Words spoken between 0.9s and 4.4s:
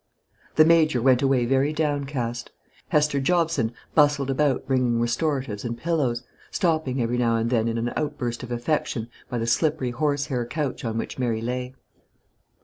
went away very downcast. Hester Jobson bustled